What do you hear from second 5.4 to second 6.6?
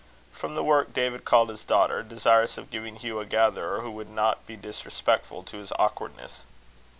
to his awkwardness.